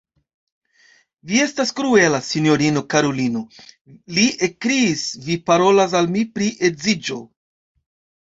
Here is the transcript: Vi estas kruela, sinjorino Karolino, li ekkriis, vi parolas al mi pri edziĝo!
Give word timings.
Vi 1.31 1.41
estas 1.47 1.71
kruela, 1.79 2.21
sinjorino 2.29 2.83
Karolino, 2.93 3.43
li 4.17 4.25
ekkriis, 4.47 5.03
vi 5.27 5.37
parolas 5.51 5.93
al 6.01 6.09
mi 6.15 6.23
pri 6.39 6.49
edziĝo! 6.71 7.19